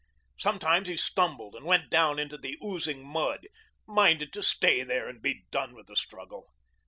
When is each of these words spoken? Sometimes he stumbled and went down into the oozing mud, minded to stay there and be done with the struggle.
Sometimes 0.39 0.87
he 0.87 0.97
stumbled 0.97 1.53
and 1.55 1.63
went 1.63 1.91
down 1.91 2.17
into 2.17 2.35
the 2.35 2.57
oozing 2.65 3.05
mud, 3.05 3.45
minded 3.85 4.33
to 4.33 4.41
stay 4.41 4.81
there 4.81 5.07
and 5.07 5.21
be 5.21 5.43
done 5.51 5.75
with 5.75 5.85
the 5.85 5.95
struggle. 5.95 6.47